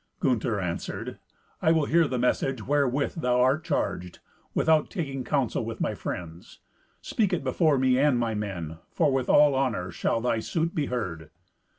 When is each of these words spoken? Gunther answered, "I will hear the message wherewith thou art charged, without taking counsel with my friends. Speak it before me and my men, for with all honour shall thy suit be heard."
Gunther 0.19 0.59
answered, 0.59 1.19
"I 1.61 1.71
will 1.71 1.85
hear 1.85 2.07
the 2.07 2.17
message 2.17 2.65
wherewith 2.65 3.21
thou 3.21 3.39
art 3.39 3.63
charged, 3.63 4.17
without 4.55 4.89
taking 4.89 5.23
counsel 5.23 5.63
with 5.63 5.79
my 5.79 5.93
friends. 5.93 6.57
Speak 7.03 7.31
it 7.33 7.43
before 7.43 7.77
me 7.77 7.99
and 7.99 8.17
my 8.17 8.33
men, 8.33 8.79
for 8.89 9.11
with 9.13 9.29
all 9.29 9.53
honour 9.53 9.91
shall 9.91 10.19
thy 10.19 10.39
suit 10.39 10.73
be 10.73 10.87
heard." 10.87 11.29